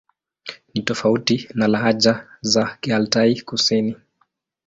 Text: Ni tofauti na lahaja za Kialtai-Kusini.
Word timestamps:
Ni 0.73 0.81
tofauti 0.83 1.49
na 1.53 1.67
lahaja 1.67 2.27
za 2.41 2.77
Kialtai-Kusini. 2.81 3.95